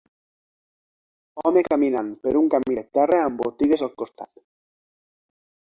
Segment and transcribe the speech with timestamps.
[1.41, 4.35] Home caminant per un camí de terra amb botigues al costat